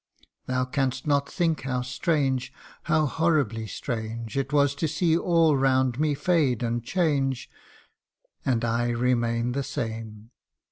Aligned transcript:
Thou 0.47 0.65
canst 0.65 1.05
not 1.05 1.29
think 1.29 1.61
how 1.61 1.83
strange 1.83 2.51
how 2.85 3.05
horribly 3.05 3.67
strange 3.67 4.35
It 4.35 4.51
was 4.51 4.73
to 4.73 4.87
see 4.87 5.15
all 5.15 5.55
round 5.55 5.99
me 5.99 6.15
fade 6.15 6.63
and 6.63 6.83
change, 6.83 7.51
And 8.43 8.65
I 8.65 8.89
remain 8.89 9.51
the 9.51 9.61
same 9.61 10.31